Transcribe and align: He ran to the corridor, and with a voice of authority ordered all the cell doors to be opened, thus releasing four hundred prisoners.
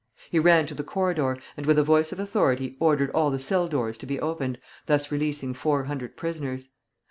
He 0.31 0.39
ran 0.39 0.65
to 0.65 0.73
the 0.73 0.83
corridor, 0.83 1.37
and 1.55 1.67
with 1.67 1.77
a 1.77 1.83
voice 1.83 2.11
of 2.11 2.17
authority 2.17 2.75
ordered 2.79 3.11
all 3.11 3.29
the 3.29 3.37
cell 3.37 3.67
doors 3.67 3.99
to 3.99 4.07
be 4.07 4.19
opened, 4.19 4.57
thus 4.87 5.11
releasing 5.11 5.53
four 5.53 5.83
hundred 5.83 6.17
prisoners. 6.17 6.69